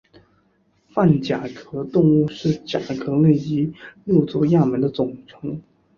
[0.89, 3.71] 泛甲壳动物是甲壳类及
[4.03, 5.61] 六足亚门的总称。